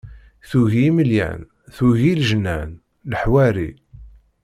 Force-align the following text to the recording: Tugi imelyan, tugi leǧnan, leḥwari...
Tugi 0.49 0.81
imelyan, 0.89 1.39
tugi 1.75 2.13
leǧnan, 2.19 2.69
leḥwari... 3.09 3.69